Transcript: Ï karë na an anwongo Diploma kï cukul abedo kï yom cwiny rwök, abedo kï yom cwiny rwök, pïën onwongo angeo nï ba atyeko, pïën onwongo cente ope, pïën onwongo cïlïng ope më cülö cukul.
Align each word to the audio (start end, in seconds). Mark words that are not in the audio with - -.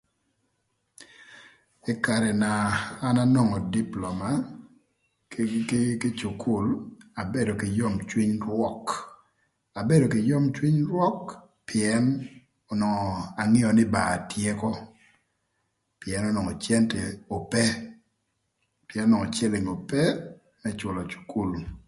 Ï 1.91 1.93
karë 2.05 2.31
na 2.43 2.51
an 3.07 3.17
anwongo 3.23 3.57
Diploma 3.75 4.29
kï 6.03 6.07
cukul 6.19 6.65
abedo 7.21 7.51
kï 7.61 7.69
yom 7.79 7.95
cwiny 8.09 8.33
rwök, 8.45 8.83
abedo 9.79 10.05
kï 10.13 10.21
yom 10.29 10.45
cwiny 10.55 10.79
rwök, 10.89 11.19
pïën 11.67 12.05
onwongo 12.71 13.09
angeo 13.41 13.69
nï 13.77 13.85
ba 13.93 14.01
atyeko, 14.15 14.69
pïën 15.99 16.23
onwongo 16.29 16.53
cente 16.65 16.99
ope, 17.37 17.63
pïën 18.87 19.05
onwongo 19.07 19.27
cïlïng 19.35 19.67
ope 19.75 20.03
më 20.61 20.69
cülö 20.79 21.01
cukul. 21.11 21.51